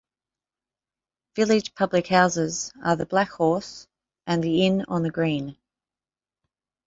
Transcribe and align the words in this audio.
Village 1.35 1.75
public 1.75 2.07
houses 2.07 2.71
are 2.83 2.95
the 2.95 3.05
Black 3.05 3.29
Horse 3.29 3.85
and 4.25 4.43
the 4.43 4.65
Inn 4.65 4.85
on 4.87 5.03
the 5.03 5.11
Green. 5.11 5.55